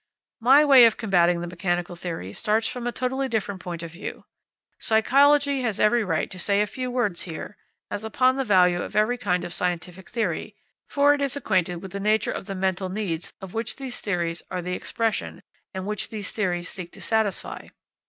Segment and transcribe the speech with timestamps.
[0.39, 4.25] My way of combating the mechanical theory starts from a totally different point of view.
[4.79, 7.55] Psychology has every right to say a few words here,
[7.91, 10.55] as upon the value of every kind of scientific theory;
[10.89, 14.41] for it is acquainted with the nature of the mental needs of which these theories
[14.49, 17.67] are the expression and which these theories seek to satisfy.